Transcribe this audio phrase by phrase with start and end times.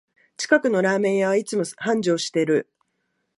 [0.35, 2.71] 近くのラーメン屋はいつも繁盛してる